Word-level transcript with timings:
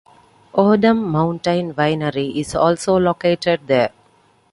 Odem 0.55 0.97
Mountain 0.99 1.73
Winery 1.75 2.35
is 2.35 2.55
also 2.55 2.97
located 2.97 3.67
there. 3.67 3.91